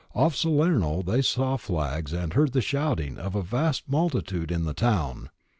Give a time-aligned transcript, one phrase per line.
[0.15, 4.73] Off Salerno they saw flags and heard the shouting of a vast multitude in the
[4.73, 5.29] town.